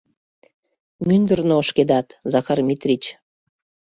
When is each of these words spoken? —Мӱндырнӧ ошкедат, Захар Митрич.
—Мӱндырнӧ 1.07 1.53
ошкедат, 1.61 2.07
Захар 2.31 2.59
Митрич. 2.67 3.03